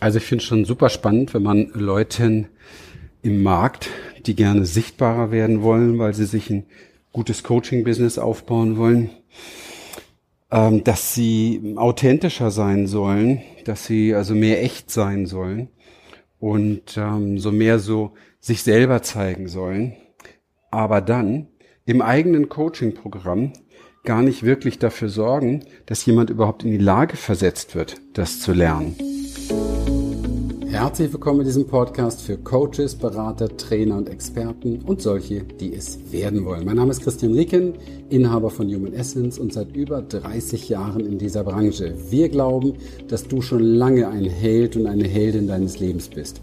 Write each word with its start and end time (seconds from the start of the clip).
Also 0.00 0.18
ich 0.18 0.24
finde 0.24 0.42
es 0.42 0.48
schon 0.48 0.64
super 0.64 0.88
spannend, 0.88 1.34
wenn 1.34 1.42
man 1.42 1.70
Leuten 1.72 2.48
im 3.22 3.42
Markt, 3.42 3.88
die 4.26 4.36
gerne 4.36 4.66
sichtbarer 4.66 5.30
werden 5.30 5.62
wollen, 5.62 5.98
weil 5.98 6.14
sie 6.14 6.26
sich 6.26 6.50
ein 6.50 6.66
gutes 7.12 7.42
Coaching-Business 7.42 8.18
aufbauen 8.18 8.76
wollen, 8.76 9.10
ähm, 10.50 10.84
dass 10.84 11.14
sie 11.14 11.74
authentischer 11.76 12.50
sein 12.50 12.86
sollen, 12.86 13.42
dass 13.64 13.86
sie 13.86 14.14
also 14.14 14.34
mehr 14.34 14.62
echt 14.62 14.90
sein 14.90 15.26
sollen 15.26 15.68
und 16.38 16.96
ähm, 16.98 17.38
so 17.38 17.50
mehr 17.50 17.78
so 17.78 18.12
sich 18.40 18.62
selber 18.62 19.02
zeigen 19.02 19.48
sollen, 19.48 19.94
aber 20.70 21.00
dann 21.00 21.48
im 21.86 22.02
eigenen 22.02 22.48
Coaching-Programm 22.48 23.52
gar 24.04 24.22
nicht 24.22 24.42
wirklich 24.42 24.78
dafür 24.78 25.08
sorgen, 25.08 25.64
dass 25.86 26.04
jemand 26.04 26.28
überhaupt 26.28 26.62
in 26.62 26.72
die 26.72 26.78
Lage 26.78 27.16
versetzt 27.16 27.74
wird, 27.74 27.96
das 28.12 28.40
zu 28.40 28.52
lernen. 28.52 28.96
Herzlich 30.84 31.14
willkommen 31.14 31.40
in 31.40 31.46
diesem 31.46 31.66
Podcast 31.66 32.20
für 32.20 32.36
Coaches, 32.36 32.94
Berater, 32.94 33.48
Trainer 33.56 33.96
und 33.96 34.06
Experten 34.06 34.82
und 34.82 35.00
solche, 35.00 35.42
die 35.42 35.72
es 35.72 36.12
werden 36.12 36.44
wollen. 36.44 36.66
Mein 36.66 36.76
Name 36.76 36.90
ist 36.90 37.02
Christian 37.02 37.32
Rieken, 37.32 37.72
Inhaber 38.10 38.50
von 38.50 38.66
Human 38.68 38.92
Essence 38.92 39.38
und 39.38 39.54
seit 39.54 39.74
über 39.74 40.02
30 40.02 40.68
Jahren 40.68 41.06
in 41.06 41.16
dieser 41.16 41.42
Branche. 41.42 41.94
Wir 42.10 42.28
glauben, 42.28 42.74
dass 43.08 43.26
du 43.26 43.40
schon 43.40 43.62
lange 43.62 44.08
ein 44.08 44.26
Held 44.26 44.76
und 44.76 44.86
eine 44.86 45.08
Heldin 45.08 45.46
deines 45.46 45.80
Lebens 45.80 46.08
bist, 46.08 46.42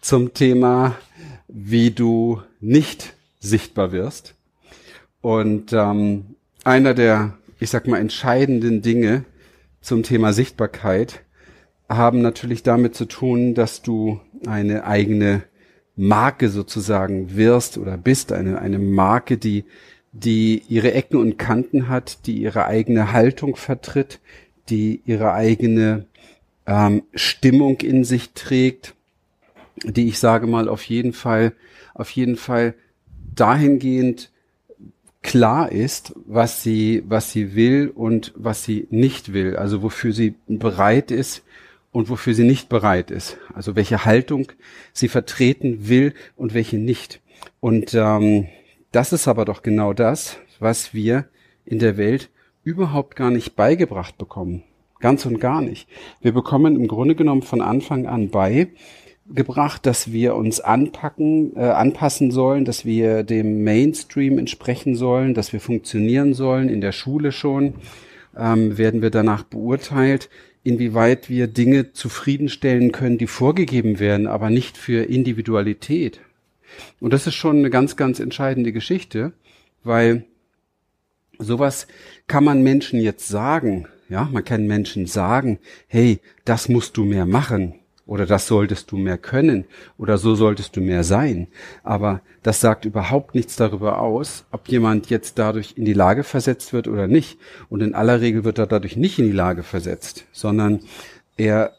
zum 0.00 0.34
Thema, 0.34 0.96
wie 1.48 1.90
du 1.90 2.42
nicht 2.60 3.14
sichtbar 3.38 3.92
wirst. 3.92 4.34
Und 5.20 5.72
ähm, 5.72 6.36
einer 6.64 6.94
der, 6.94 7.38
ich 7.58 7.70
sag 7.70 7.86
mal, 7.86 7.98
entscheidenden 7.98 8.82
Dinge 8.82 9.24
zum 9.80 10.02
Thema 10.02 10.32
Sichtbarkeit 10.32 11.22
haben 11.88 12.22
natürlich 12.22 12.62
damit 12.62 12.94
zu 12.94 13.06
tun, 13.06 13.54
dass 13.54 13.82
du 13.82 14.20
eine 14.46 14.84
eigene 14.84 15.42
Marke 15.96 16.48
sozusagen 16.48 17.36
wirst 17.36 17.76
oder 17.76 17.96
bist, 17.98 18.32
eine, 18.32 18.60
eine 18.60 18.78
Marke, 18.78 19.36
die, 19.36 19.64
die 20.12 20.62
ihre 20.68 20.92
Ecken 20.92 21.16
und 21.18 21.38
Kanten 21.38 21.88
hat, 21.88 22.26
die 22.26 22.40
ihre 22.40 22.66
eigene 22.66 23.12
Haltung 23.12 23.56
vertritt, 23.56 24.20
die 24.68 25.02
ihre 25.04 25.32
eigene 25.32 26.06
ähm, 26.66 27.02
Stimmung 27.14 27.80
in 27.80 28.04
sich 28.04 28.32
trägt, 28.32 28.94
die 29.84 30.08
ich 30.08 30.18
sage 30.18 30.46
mal 30.46 30.68
auf 30.68 30.82
jeden 30.84 31.12
Fall, 31.12 31.52
auf 31.94 32.10
jeden 32.10 32.36
Fall 32.36 32.74
dahingehend 33.34 34.30
klar 35.22 35.70
ist, 35.70 36.14
was 36.26 36.62
sie, 36.62 37.02
was 37.06 37.30
sie 37.30 37.54
will 37.54 37.92
und 37.94 38.32
was 38.36 38.64
sie 38.64 38.86
nicht 38.90 39.32
will, 39.32 39.56
also 39.56 39.82
wofür 39.82 40.12
sie 40.12 40.34
bereit 40.48 41.10
ist 41.10 41.44
und 41.92 42.08
wofür 42.08 42.34
sie 42.34 42.44
nicht 42.44 42.68
bereit 42.68 43.10
ist, 43.10 43.38
also 43.54 43.76
welche 43.76 44.04
Haltung 44.04 44.52
sie 44.92 45.08
vertreten 45.08 45.88
will 45.88 46.14
und 46.36 46.54
welche 46.54 46.78
nicht. 46.78 47.20
Und 47.60 47.94
ähm, 47.94 48.46
das 48.92 49.12
ist 49.12 49.28
aber 49.28 49.44
doch 49.44 49.62
genau 49.62 49.92
das, 49.92 50.38
was 50.58 50.94
wir 50.94 51.26
in 51.64 51.78
der 51.78 51.96
Welt 51.96 52.30
überhaupt 52.64 53.16
gar 53.16 53.30
nicht 53.30 53.56
beigebracht 53.56 54.18
bekommen. 54.18 54.62
Ganz 55.00 55.24
und 55.24 55.40
gar 55.40 55.62
nicht. 55.62 55.88
Wir 56.20 56.32
bekommen 56.32 56.76
im 56.76 56.86
Grunde 56.86 57.14
genommen 57.14 57.42
von 57.42 57.62
Anfang 57.62 58.06
an 58.06 58.28
bei, 58.28 58.68
gebracht, 59.34 59.86
dass 59.86 60.12
wir 60.12 60.34
uns 60.34 60.60
anpacken, 60.60 61.56
äh, 61.56 61.60
anpassen 61.60 62.30
sollen, 62.30 62.64
dass 62.64 62.84
wir 62.84 63.22
dem 63.22 63.64
Mainstream 63.64 64.38
entsprechen 64.38 64.94
sollen, 64.94 65.34
dass 65.34 65.52
wir 65.52 65.60
funktionieren 65.60 66.34
sollen 66.34 66.68
in 66.68 66.80
der 66.80 66.92
Schule 66.92 67.32
schon. 67.32 67.74
Ähm, 68.36 68.78
werden 68.78 69.02
wir 69.02 69.10
danach 69.10 69.42
beurteilt, 69.42 70.30
inwieweit 70.62 71.28
wir 71.28 71.46
Dinge 71.46 71.92
zufriedenstellen 71.92 72.92
können, 72.92 73.18
die 73.18 73.26
vorgegeben 73.26 73.98
werden, 73.98 74.26
aber 74.26 74.50
nicht 74.50 74.76
für 74.76 75.04
Individualität. 75.04 76.20
Und 77.00 77.12
das 77.12 77.26
ist 77.26 77.34
schon 77.34 77.58
eine 77.58 77.70
ganz, 77.70 77.96
ganz 77.96 78.20
entscheidende 78.20 78.72
Geschichte, 78.72 79.32
weil 79.82 80.24
sowas 81.38 81.86
kann 82.28 82.44
man 82.44 82.62
Menschen 82.62 83.00
jetzt 83.00 83.28
sagen. 83.28 83.88
Ja, 84.08 84.28
man 84.30 84.44
kann 84.44 84.66
Menschen 84.66 85.06
sagen, 85.06 85.58
hey, 85.88 86.20
das 86.44 86.68
musst 86.68 86.96
du 86.96 87.04
mehr 87.04 87.26
machen 87.26 87.79
oder 88.10 88.26
das 88.26 88.48
solltest 88.48 88.90
du 88.90 88.96
mehr 88.96 89.18
können 89.18 89.66
oder 89.96 90.18
so 90.18 90.34
solltest 90.34 90.74
du 90.74 90.80
mehr 90.80 91.04
sein. 91.04 91.46
Aber 91.84 92.22
das 92.42 92.60
sagt 92.60 92.84
überhaupt 92.84 93.36
nichts 93.36 93.54
darüber 93.54 94.00
aus, 94.00 94.44
ob 94.50 94.66
jemand 94.66 95.10
jetzt 95.10 95.38
dadurch 95.38 95.74
in 95.76 95.84
die 95.84 95.92
Lage 95.92 96.24
versetzt 96.24 96.72
wird 96.72 96.88
oder 96.88 97.06
nicht. 97.06 97.38
Und 97.68 97.82
in 97.82 97.94
aller 97.94 98.20
Regel 98.20 98.42
wird 98.42 98.58
er 98.58 98.66
dadurch 98.66 98.96
nicht 98.96 99.20
in 99.20 99.26
die 99.26 99.32
Lage 99.32 99.62
versetzt, 99.62 100.24
sondern 100.32 100.80
er 101.36 101.70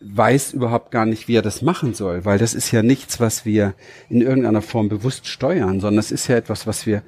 weiß 0.00 0.52
überhaupt 0.52 0.90
gar 0.90 1.06
nicht, 1.06 1.28
wie 1.28 1.36
er 1.36 1.42
das 1.42 1.62
machen 1.62 1.94
soll, 1.94 2.24
weil 2.24 2.38
das 2.38 2.54
ist 2.54 2.72
ja 2.72 2.82
nichts, 2.82 3.20
was 3.20 3.44
wir 3.44 3.74
in 4.08 4.20
irgendeiner 4.20 4.62
Form 4.62 4.88
bewusst 4.88 5.28
steuern, 5.28 5.78
sondern 5.78 6.00
es 6.00 6.10
ist 6.10 6.26
ja 6.26 6.36
etwas, 6.36 6.66
was 6.66 6.86
wir 6.86 7.02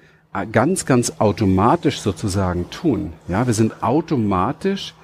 ganz, 0.53 0.87
ganz 0.87 1.15
automatisch 1.19 1.99
sozusagen 1.99 2.71
tun. 2.71 3.15
Ja, 3.27 3.49
wir 3.49 3.55
sind 3.55 3.83
automatisch 3.83 4.95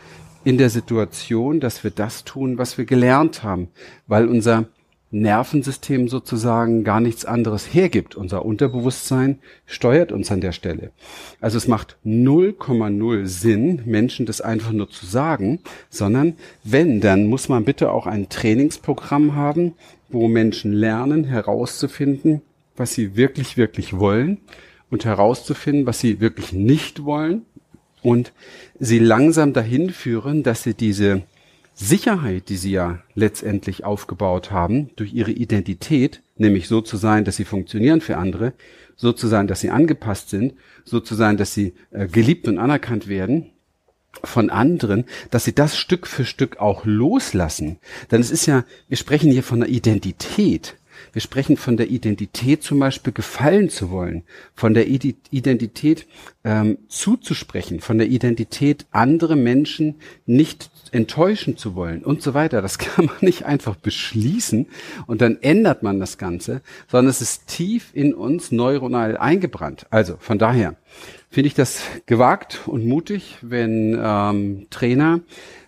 in 0.46 0.58
der 0.58 0.70
Situation, 0.70 1.58
dass 1.58 1.82
wir 1.82 1.90
das 1.90 2.22
tun, 2.22 2.56
was 2.56 2.78
wir 2.78 2.84
gelernt 2.84 3.42
haben, 3.42 3.66
weil 4.06 4.28
unser 4.28 4.66
Nervensystem 5.10 6.06
sozusagen 6.06 6.84
gar 6.84 7.00
nichts 7.00 7.24
anderes 7.24 7.74
hergibt. 7.74 8.14
Unser 8.14 8.44
Unterbewusstsein 8.44 9.40
steuert 9.64 10.12
uns 10.12 10.30
an 10.30 10.40
der 10.40 10.52
Stelle. 10.52 10.92
Also 11.40 11.58
es 11.58 11.66
macht 11.66 11.96
0,0 12.06 13.26
Sinn, 13.26 13.82
Menschen 13.86 14.24
das 14.24 14.40
einfach 14.40 14.70
nur 14.70 14.88
zu 14.88 15.04
sagen, 15.04 15.58
sondern 15.90 16.34
wenn, 16.62 17.00
dann 17.00 17.26
muss 17.26 17.48
man 17.48 17.64
bitte 17.64 17.90
auch 17.90 18.06
ein 18.06 18.28
Trainingsprogramm 18.28 19.34
haben, 19.34 19.74
wo 20.10 20.28
Menschen 20.28 20.72
lernen 20.72 21.24
herauszufinden, 21.24 22.40
was 22.76 22.94
sie 22.94 23.16
wirklich, 23.16 23.56
wirklich 23.56 23.98
wollen 23.98 24.38
und 24.92 25.04
herauszufinden, 25.06 25.86
was 25.86 25.98
sie 25.98 26.20
wirklich 26.20 26.52
nicht 26.52 27.04
wollen 27.04 27.42
und 28.06 28.32
sie 28.78 29.00
langsam 29.00 29.52
dahin 29.52 29.90
führen, 29.90 30.44
dass 30.44 30.62
sie 30.62 30.74
diese 30.74 31.22
Sicherheit, 31.74 32.48
die 32.50 32.56
sie 32.56 32.70
ja 32.70 33.00
letztendlich 33.16 33.82
aufgebaut 33.82 34.52
haben, 34.52 34.90
durch 34.94 35.12
ihre 35.12 35.32
Identität, 35.32 36.22
nämlich 36.36 36.68
so 36.68 36.80
zu 36.80 36.98
sein, 36.98 37.24
dass 37.24 37.34
sie 37.34 37.44
funktionieren 37.44 38.00
für 38.00 38.16
andere, 38.16 38.52
so 38.94 39.12
zu 39.12 39.26
sein, 39.26 39.48
dass 39.48 39.60
sie 39.60 39.70
angepasst 39.70 40.30
sind, 40.30 40.54
so 40.84 41.00
zu 41.00 41.16
sein, 41.16 41.36
dass 41.36 41.52
sie 41.52 41.74
äh, 41.90 42.06
geliebt 42.06 42.46
und 42.46 42.58
anerkannt 42.58 43.08
werden 43.08 43.50
von 44.22 44.50
anderen, 44.50 45.04
dass 45.32 45.44
sie 45.44 45.54
das 45.56 45.76
Stück 45.76 46.06
für 46.06 46.24
Stück 46.24 46.58
auch 46.58 46.84
loslassen. 46.84 47.78
Denn 48.12 48.20
es 48.20 48.30
ist 48.30 48.46
ja, 48.46 48.64
wir 48.86 48.98
sprechen 48.98 49.32
hier 49.32 49.42
von 49.42 49.64
einer 49.64 49.72
Identität. 49.72 50.76
Wir 51.16 51.22
sprechen 51.22 51.56
von 51.56 51.78
der 51.78 51.88
Identität 51.88 52.62
zum 52.62 52.78
Beispiel 52.78 53.10
gefallen 53.10 53.70
zu 53.70 53.88
wollen, 53.88 54.24
von 54.54 54.74
der 54.74 54.86
Identität 54.86 56.06
ähm, 56.44 56.76
zuzusprechen, 56.88 57.80
von 57.80 57.96
der 57.96 58.08
Identität 58.08 58.84
andere 58.90 59.34
Menschen 59.34 59.94
nicht 60.26 60.70
enttäuschen 60.92 61.56
zu 61.56 61.74
wollen 61.74 62.04
und 62.04 62.20
so 62.20 62.34
weiter. 62.34 62.60
Das 62.60 62.76
kann 62.78 63.06
man 63.06 63.16
nicht 63.22 63.46
einfach 63.46 63.76
beschließen 63.76 64.66
und 65.06 65.22
dann 65.22 65.38
ändert 65.40 65.82
man 65.82 66.00
das 66.00 66.18
Ganze, 66.18 66.60
sondern 66.86 67.08
es 67.08 67.22
ist 67.22 67.46
tief 67.46 67.92
in 67.94 68.12
uns 68.12 68.52
neuronal 68.52 69.16
eingebrannt. 69.16 69.86
Also 69.88 70.18
von 70.18 70.38
daher 70.38 70.76
finde 71.30 71.48
ich 71.48 71.54
das 71.54 71.80
gewagt 72.04 72.60
und 72.66 72.84
mutig, 72.84 73.38
wenn 73.40 73.98
ähm, 73.98 74.66
Trainer 74.68 75.20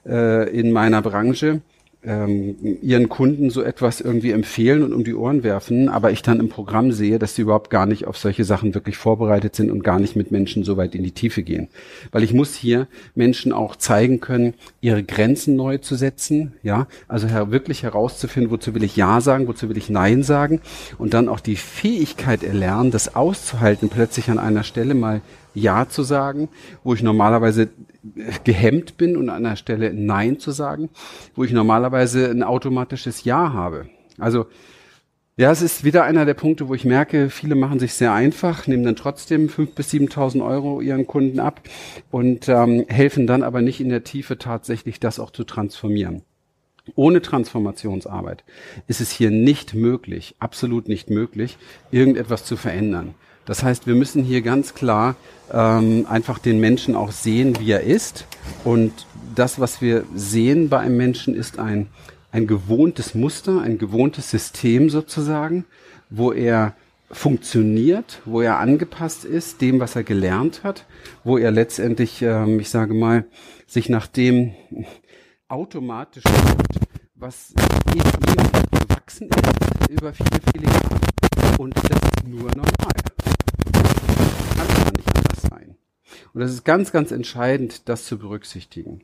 äh, 0.04 0.50
in 0.50 0.72
meiner 0.72 1.00
Branche 1.00 1.62
ähm, 2.04 2.56
ihren 2.80 3.08
Kunden 3.08 3.50
so 3.50 3.62
etwas 3.62 4.00
irgendwie 4.00 4.30
empfehlen 4.30 4.84
und 4.84 4.92
um 4.92 5.02
die 5.02 5.14
Ohren 5.14 5.42
werfen, 5.42 5.88
aber 5.88 6.12
ich 6.12 6.22
dann 6.22 6.38
im 6.38 6.48
Programm 6.48 6.92
sehe, 6.92 7.18
dass 7.18 7.34
sie 7.34 7.42
überhaupt 7.42 7.70
gar 7.70 7.86
nicht 7.86 8.06
auf 8.06 8.16
solche 8.16 8.44
Sachen 8.44 8.72
wirklich 8.74 8.96
vorbereitet 8.96 9.56
sind 9.56 9.70
und 9.70 9.82
gar 9.82 9.98
nicht 9.98 10.14
mit 10.14 10.30
Menschen 10.30 10.62
so 10.62 10.76
weit 10.76 10.94
in 10.94 11.02
die 11.02 11.10
Tiefe 11.10 11.42
gehen. 11.42 11.68
Weil 12.12 12.22
ich 12.22 12.32
muss 12.32 12.54
hier 12.54 12.86
Menschen 13.16 13.52
auch 13.52 13.74
zeigen 13.74 14.20
können, 14.20 14.54
ihre 14.80 15.02
Grenzen 15.02 15.56
neu 15.56 15.78
zu 15.78 15.96
setzen, 15.96 16.52
ja, 16.62 16.86
also 17.08 17.26
her 17.26 17.50
wirklich 17.50 17.82
herauszufinden, 17.82 18.52
wozu 18.52 18.74
will 18.74 18.84
ich 18.84 18.96
Ja 18.96 19.20
sagen, 19.20 19.48
wozu 19.48 19.68
will 19.68 19.76
ich 19.76 19.90
Nein 19.90 20.22
sagen 20.22 20.60
und 20.98 21.14
dann 21.14 21.28
auch 21.28 21.40
die 21.40 21.56
Fähigkeit 21.56 22.44
erlernen, 22.44 22.92
das 22.92 23.16
auszuhalten, 23.16 23.88
plötzlich 23.88 24.30
an 24.30 24.38
einer 24.38 24.62
Stelle 24.62 24.94
mal 24.94 25.20
Ja 25.52 25.88
zu 25.88 26.04
sagen, 26.04 26.48
wo 26.84 26.94
ich 26.94 27.02
normalerweise 27.02 27.68
gehemmt 28.44 28.96
bin 28.96 29.16
und 29.16 29.28
an 29.28 29.44
der 29.44 29.56
Stelle 29.56 29.92
Nein 29.92 30.38
zu 30.38 30.50
sagen, 30.50 30.88
wo 31.34 31.44
ich 31.44 31.52
normalerweise 31.52 32.30
ein 32.30 32.42
automatisches 32.42 33.24
Ja 33.24 33.52
habe. 33.52 33.88
Also 34.18 34.46
ja, 35.36 35.52
es 35.52 35.62
ist 35.62 35.84
wieder 35.84 36.02
einer 36.02 36.24
der 36.24 36.34
Punkte, 36.34 36.66
wo 36.66 36.74
ich 36.74 36.84
merke, 36.84 37.30
viele 37.30 37.54
machen 37.54 37.78
sich 37.78 37.94
sehr 37.94 38.12
einfach, 38.12 38.66
nehmen 38.66 38.82
dann 38.82 38.96
trotzdem 38.96 39.48
fünf 39.48 39.72
bis 39.76 39.92
7.000 39.92 40.44
Euro 40.44 40.80
ihren 40.80 41.06
Kunden 41.06 41.38
ab 41.38 41.60
und 42.10 42.48
ähm, 42.48 42.84
helfen 42.88 43.28
dann 43.28 43.44
aber 43.44 43.62
nicht 43.62 43.80
in 43.80 43.88
der 43.88 44.02
Tiefe 44.02 44.36
tatsächlich 44.38 44.98
das 44.98 45.20
auch 45.20 45.30
zu 45.30 45.44
transformieren. 45.44 46.22
Ohne 46.96 47.22
Transformationsarbeit 47.22 48.42
ist 48.88 49.00
es 49.00 49.12
hier 49.12 49.30
nicht 49.30 49.74
möglich, 49.74 50.34
absolut 50.40 50.88
nicht 50.88 51.08
möglich, 51.08 51.56
irgendetwas 51.92 52.44
zu 52.44 52.56
verändern. 52.56 53.14
Das 53.48 53.64
heißt, 53.64 53.88
wir 53.88 53.96
müssen 53.96 54.22
hier 54.22 54.42
ganz 54.42 54.74
klar 54.74 55.16
ähm, 55.52 56.06
einfach 56.08 56.38
den 56.38 56.60
Menschen 56.60 56.94
auch 56.94 57.10
sehen, 57.10 57.58
wie 57.58 57.72
er 57.72 57.80
ist. 57.80 58.26
Und 58.62 58.92
das, 59.34 59.58
was 59.58 59.80
wir 59.80 60.04
sehen 60.14 60.68
bei 60.68 60.78
einem 60.78 60.96
Menschen, 60.96 61.34
ist 61.34 61.58
ein 61.58 61.88
ein 62.30 62.46
gewohntes 62.46 63.14
Muster, 63.14 63.60
ein 63.60 63.78
gewohntes 63.78 64.30
System 64.30 64.90
sozusagen, 64.90 65.64
wo 66.10 66.32
er 66.32 66.74
funktioniert, 67.10 68.20
wo 68.26 68.42
er 68.42 68.58
angepasst 68.58 69.24
ist, 69.24 69.62
dem, 69.62 69.80
was 69.80 69.96
er 69.96 70.04
gelernt 70.04 70.62
hat, 70.62 70.84
wo 71.24 71.38
er 71.38 71.50
letztendlich, 71.50 72.20
ähm, 72.20 72.60
ich 72.60 72.68
sage 72.68 72.92
mal, 72.92 73.24
sich 73.66 73.88
nach 73.88 74.06
dem 74.06 74.54
automatisch 75.48 76.22
tut, 76.22 76.80
was 77.14 77.54
in 77.92 77.96
ihm 77.96 78.04
gewachsen 78.70 79.28
ist 79.30 79.90
über 79.90 80.12
viele, 80.12 80.40
viele 80.52 80.66
Jahre. 80.66 81.00
Und 81.58 81.74
das 81.76 81.98
ist 81.98 82.28
nur 82.28 82.50
normal. 82.50 82.98
Kann 84.54 84.68
aber 84.68 84.92
nicht 84.96 85.16
anders 85.16 85.42
sein. 85.50 85.76
Und 86.32 86.40
das 86.40 86.52
ist 86.52 86.64
ganz, 86.64 86.92
ganz 86.92 87.10
entscheidend, 87.10 87.88
das 87.88 88.04
zu 88.04 88.18
berücksichtigen. 88.18 89.02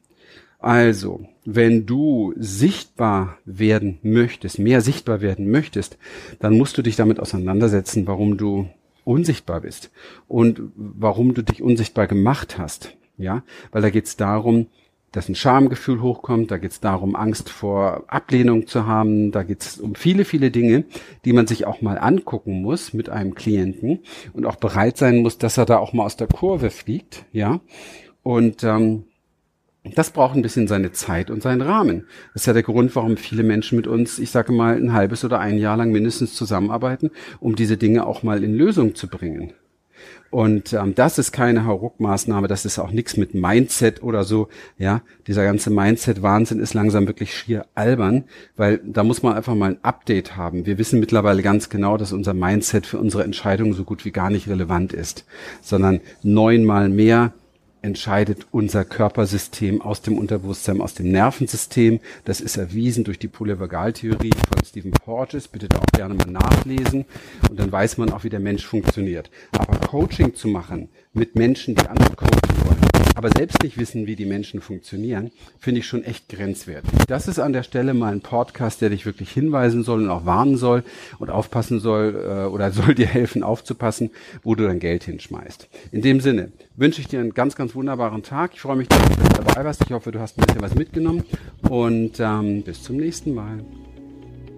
Also, 0.59 1.27
wenn 1.45 1.85
du 1.85 2.33
sichtbar 2.37 3.37
werden 3.45 3.99
möchtest, 4.03 4.59
mehr 4.59 4.81
sichtbar 4.81 5.21
werden 5.21 5.51
möchtest, 5.51 5.99
dann 6.39 6.57
musst 6.57 6.79
du 6.79 6.83
dich 6.83 6.97
damit 6.97 7.21
auseinandersetzen, 7.21 8.07
warum 8.07 8.39
du 8.39 8.69
unsichtbar 9.05 9.61
bist 9.61 9.91
und 10.27 10.63
warum 10.75 11.35
du 11.35 11.43
dich 11.43 11.61
unsichtbar 11.61 12.07
gemacht 12.07 12.57
hast. 12.57 12.97
Ja, 13.19 13.45
weil 13.73 13.83
da 13.83 13.91
geht 13.91 14.07
es 14.07 14.17
darum, 14.17 14.69
dass 15.15 15.29
ein 15.29 15.37
Schamgefühl 15.37 16.03
hochkommt, 16.03 16.51
da 16.51 16.59
geht 16.59 16.73
es 16.73 16.81
darum, 16.81 17.15
Angst 17.15 17.49
vor 17.49 18.05
Ablehnung 18.09 18.67
zu 18.67 18.87
haben, 18.87 19.31
da 19.31 19.45
geht 19.45 19.63
es 19.63 19.79
um 19.79 19.95
viele, 19.95 20.25
viele 20.25 20.51
Dinge, 20.51 20.85
die 21.25 21.33
man 21.33 21.47
sich 21.47 21.67
auch 21.67 21.83
mal 21.83 21.99
angucken 21.99 22.63
muss 22.63 22.93
mit 22.93 23.09
einem 23.09 23.35
Klienten 23.35 24.01
und 24.33 24.45
auch 24.45 24.57
bereit 24.57 24.97
sein 24.97 25.19
muss, 25.19 25.39
dass 25.39 25.57
er 25.57 25.67
da 25.67 25.79
auch 25.79 25.93
mal 25.93 26.05
aus 26.05 26.17
der 26.17 26.27
Kurve 26.27 26.71
fliegt, 26.71 27.27
ja. 27.33 27.61
Und 28.25 28.65
ähm, 28.65 29.05
das 29.95 30.11
braucht 30.11 30.35
ein 30.35 30.43
bisschen 30.43 30.67
seine 30.67 30.93
Zeit 30.93 31.31
und 31.31 31.43
seinen 31.43 31.61
Rahmen. 31.61 32.07
Das 32.33 32.43
ist 32.43 32.47
ja 32.47 32.53
der 32.53 32.63
Grund, 32.63 32.97
warum 32.97 33.17
viele 33.17 33.43
Menschen 33.43 33.77
mit 33.77 33.87
uns, 33.87 34.19
ich 34.19 34.31
sage 34.31 34.53
mal, 34.53 34.77
ein 34.77 34.95
halbes 34.95 35.25
oder 35.25 35.39
ein 35.39 35.59
Jahr 35.59 35.77
lang 35.77 35.93
mindestens 35.93 36.35
zusammenarbeiten, 36.35 37.11
um 37.39 37.55
diese 37.55 37.77
Dinge 37.77 38.07
auch 38.07 38.23
mal 38.23 38.43
in 38.43 38.55
Lösung 38.55 38.95
zu 38.95 39.09
bringen. 39.09 39.53
Und 40.31 40.73
ähm, 40.73 40.95
das 40.95 41.19
ist 41.19 41.31
keine 41.31 41.65
Hauruck-Maßnahme, 41.65 42.49
das 42.49 42.65
ist 42.65 42.79
auch 42.79 42.91
nichts 42.91 43.17
mit 43.17 43.35
Mindset 43.35 44.03
oder 44.03 44.25
so. 44.25 44.49
Ja, 44.79 45.03
dieser 45.27 45.45
ganze 45.45 45.71
Mindset-Wahnsinn 45.71 46.59
ist 46.59 46.75
langsam 46.75 47.07
wirklich 47.07 47.37
schier 47.37 47.67
albern, 47.75 48.25
weil 48.57 48.81
da 48.85 49.05
muss 49.05 49.23
man 49.23 49.35
einfach 49.35 49.55
mal 49.55 49.71
ein 49.71 49.85
Update 49.85 50.37
haben. 50.37 50.67
Wir 50.67 50.79
wissen 50.79 50.99
mittlerweile 50.99 51.43
ganz 51.43 51.69
genau, 51.69 51.97
dass 51.97 52.13
unser 52.13 52.35
Mindset 52.35 52.87
für 52.87 52.99
unsere 52.99 53.23
Entscheidungen 53.23 53.75
so 53.75 53.85
gut 53.85 54.05
wie 54.05 54.11
gar 54.11 54.31
nicht 54.31 54.49
relevant 54.49 54.93
ist, 54.93 55.25
sondern 55.61 56.01
neunmal 56.23 56.89
mehr 56.89 57.33
entscheidet 57.85 58.47
unser 58.51 58.85
Körpersystem 58.85 59.83
aus 59.83 60.01
dem 60.01 60.17
Unterbewusstsein, 60.17 60.81
aus 60.81 60.95
dem 60.95 61.11
Nervensystem. 61.11 62.01
Das 62.25 62.41
ist 62.41 62.57
erwiesen 62.57 63.05
durch 63.05 63.19
die 63.19 63.29
Polyvagaltheorie 63.29 64.33
von 64.49 64.65
Stephen 64.65 64.93
Porges. 64.93 65.49
Bitte 65.49 65.69
da 65.69 65.79
auch 65.79 65.93
gerne 65.95 66.15
mal 66.15 66.31
nachlesen. 66.31 67.05
Und 67.49 67.61
dann 67.61 67.71
weiß 67.71 67.99
man 67.99 68.11
auch, 68.11 68.25
wie 68.25 68.31
der 68.31 68.41
Mensch 68.41 68.65
funktioniert. 68.65 69.31
Aber 69.53 69.77
Coaching 69.87 70.35
zu 70.35 70.49
machen 70.49 70.89
mit 71.13 71.37
Menschen, 71.37 71.75
die 71.75 71.87
andere 71.87 72.17
wollen, 72.21 72.44
aber 73.25 73.33
selbst 73.35 73.63
nicht 73.63 73.79
wissen, 73.79 74.07
wie 74.07 74.17
die 74.17 74.27
Menschen 74.27 74.61
funktionieren, 74.61 75.31
finde 75.59 75.81
ich 75.81 75.87
schon 75.87 76.05
echt 76.05 76.29
grenzwertig. 76.29 76.91
Das 77.09 77.27
ist 77.27 77.39
an 77.39 77.55
der 77.55 77.63
Stelle 77.63 77.95
mal 77.95 78.13
ein 78.13 78.21
Podcast, 78.21 78.83
der 78.83 78.91
dich 78.91 79.07
wirklich 79.07 79.31
hinweisen 79.31 79.83
soll 79.83 80.03
und 80.03 80.11
auch 80.11 80.27
warnen 80.27 80.59
soll 80.59 80.85
und 81.19 81.31
aufpassen 81.31 81.81
soll 81.81 82.23
äh, 82.23 82.45
oder 82.49 82.71
soll 82.73 82.95
dir 82.95 83.07
helfen 83.07 83.43
aufzupassen, 83.43 84.11
wo 84.43 84.55
du 84.55 84.67
dein 84.67 84.79
Geld 84.79 85.05
hinschmeißt. 85.05 85.71
In 85.91 86.03
dem 86.03 86.21
Sinne 86.21 86.53
wünsche 86.77 87.01
ich 87.01 87.09
dir 87.09 87.21
einen 87.21 87.33
ganz, 87.33 87.57
ganz 87.57 87.75
wunderbaren 87.75 88.23
Tag. 88.23 88.51
Ich 88.53 88.61
freue 88.61 88.77
mich, 88.77 88.89
dass 88.89 89.01
du 89.03 89.43
dabei 89.43 89.65
warst. 89.65 89.81
Ich 89.87 89.93
hoffe, 89.93 90.13
du 90.13 90.21
hast 90.21 90.37
ein 90.37 90.45
bisschen 90.45 90.61
was 90.61 90.75
mitgenommen 90.75 91.25
und 91.63 92.21
ähm, 92.21 92.63
bis 92.63 92.83
zum 92.83 92.99
nächsten 92.99 93.33
Mal. 93.33 93.65